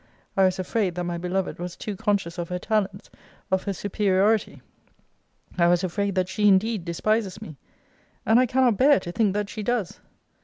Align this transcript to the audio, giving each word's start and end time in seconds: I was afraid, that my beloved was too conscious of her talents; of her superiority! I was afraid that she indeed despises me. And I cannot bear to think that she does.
I 0.35 0.45
was 0.45 0.57
afraid, 0.57 0.95
that 0.95 1.03
my 1.03 1.19
beloved 1.19 1.59
was 1.59 1.75
too 1.75 1.95
conscious 1.95 2.39
of 2.39 2.49
her 2.49 2.57
talents; 2.57 3.11
of 3.51 3.65
her 3.65 3.73
superiority! 3.73 4.63
I 5.59 5.67
was 5.67 5.83
afraid 5.83 6.15
that 6.15 6.27
she 6.27 6.47
indeed 6.47 6.85
despises 6.85 7.39
me. 7.39 7.55
And 8.25 8.39
I 8.39 8.47
cannot 8.47 8.77
bear 8.77 8.99
to 8.99 9.11
think 9.11 9.35
that 9.35 9.47
she 9.47 9.61
does. 9.61 9.99